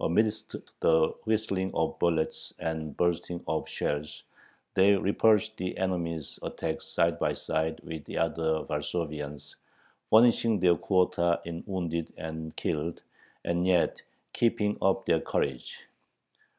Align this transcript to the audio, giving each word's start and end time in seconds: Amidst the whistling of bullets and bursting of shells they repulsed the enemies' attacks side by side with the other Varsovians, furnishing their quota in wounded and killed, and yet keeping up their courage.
Amidst 0.00 0.56
the 0.80 1.08
whistling 1.24 1.70
of 1.74 1.98
bullets 1.98 2.54
and 2.58 2.96
bursting 2.96 3.44
of 3.46 3.68
shells 3.68 4.22
they 4.72 4.92
repulsed 4.96 5.58
the 5.58 5.76
enemies' 5.76 6.38
attacks 6.40 6.86
side 6.86 7.18
by 7.18 7.34
side 7.34 7.80
with 7.80 8.06
the 8.06 8.16
other 8.16 8.64
Varsovians, 8.64 9.54
furnishing 10.08 10.60
their 10.60 10.76
quota 10.76 11.42
in 11.44 11.62
wounded 11.66 12.10
and 12.16 12.56
killed, 12.56 13.02
and 13.44 13.66
yet 13.66 14.00
keeping 14.32 14.78
up 14.80 15.04
their 15.04 15.20
courage. 15.20 15.78